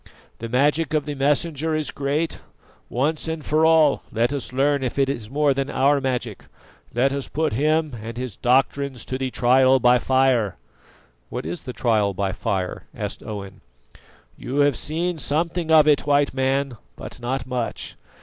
The 0.39 0.49
magic 0.49 0.95
of 0.95 1.05
the 1.05 1.13
Messenger 1.13 1.75
is 1.75 1.91
great; 1.91 2.39
once 2.89 3.27
and 3.27 3.45
for 3.45 3.67
all 3.67 4.01
let 4.11 4.33
us 4.33 4.51
learn 4.51 4.81
if 4.81 4.97
it 4.97 5.09
is 5.11 5.29
more 5.29 5.53
than 5.53 5.69
our 5.69 6.01
magic. 6.01 6.45
Let 6.91 7.13
us 7.13 7.27
put 7.27 7.53
him 7.53 7.95
and 8.01 8.17
his 8.17 8.35
doctrines 8.35 9.05
to 9.05 9.19
the 9.19 9.29
trial 9.29 9.79
by 9.79 9.99
fire." 9.99 10.55
"What 11.29 11.45
is 11.45 11.61
the 11.61 11.71
trial 11.73 12.15
by 12.15 12.31
fire?" 12.31 12.85
asked 12.95 13.21
Owen. 13.21 13.61
"You 14.35 14.61
have 14.61 14.75
seen 14.75 15.19
something 15.19 15.69
of 15.69 15.87
it, 15.87 16.07
White 16.07 16.33
Man, 16.33 16.77
but 16.95 17.19
not 17.21 17.45
much. 17.45 17.95